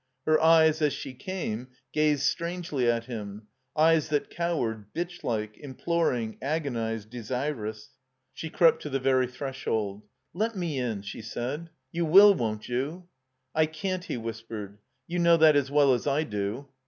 [0.25, 3.43] Her eyes, as she came, gazed strangely at him;
[3.77, 7.89] eyes that cowered, bitchlike, imploring, agonized, dedrous.
[8.33, 10.01] She crept to the very threshold.
[10.33, 11.69] Let me in," she said.
[11.91, 13.09] "You will, won't you?"
[13.53, 14.79] "I can%" he whispered.
[15.05, 16.67] You know that as well as I do."